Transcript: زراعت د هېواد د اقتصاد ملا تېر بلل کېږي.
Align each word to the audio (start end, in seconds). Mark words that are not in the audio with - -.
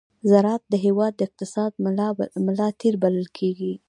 زراعت 0.29 0.63
د 0.69 0.73
هېواد 0.85 1.13
د 1.15 1.21
اقتصاد 1.27 1.71
ملا 2.47 2.69
تېر 2.81 2.93
بلل 3.03 3.27
کېږي. 3.37 3.73